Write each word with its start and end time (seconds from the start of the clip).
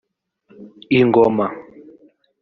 ‘‘Ingoma’’ 0.99 1.47